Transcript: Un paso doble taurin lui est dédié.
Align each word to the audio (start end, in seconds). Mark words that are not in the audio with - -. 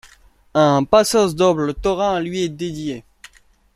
Un 0.55 0.83
paso 0.83 1.31
doble 1.31 1.75
taurin 1.75 2.19
lui 2.21 2.41
est 2.41 2.49
dédié. 2.49 3.03